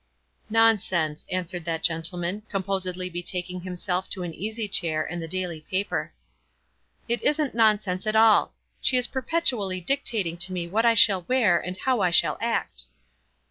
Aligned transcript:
"Nonsense!" 0.49 1.27
answered 1.39 1.63
that 1.65 1.83
gentleman, 1.83 2.41
com 2.49 2.63
posedly 2.63 3.13
betaking 3.13 3.61
himself 3.61 4.09
to 4.09 4.23
an 4.23 4.33
easy 4.33 4.67
chair 4.67 5.05
and 5.05 5.21
the 5.21 5.27
daily 5.27 5.61
paper. 5.69 6.11
"It 7.07 7.21
isn't 7.21 7.53
nonsense 7.53 8.07
at 8.07 8.15
all. 8.15 8.55
She 8.81 8.97
is 8.97 9.05
perpetually 9.05 9.79
dictating 9.79 10.37
to 10.37 10.53
me 10.53 10.65
what 10.67 10.87
I 10.87 10.95
shall 10.95 11.21
wear 11.27 11.59
and 11.59 11.77
how 11.77 12.01
I 12.01 12.09
shall 12.09 12.39
act." 12.41 12.85